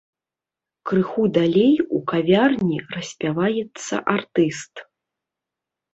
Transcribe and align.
Крыху 0.91 1.25
далей 1.37 1.75
у 1.97 2.01
кавярні 2.13 2.77
распяваецца 2.97 3.95
артыст. 4.19 4.75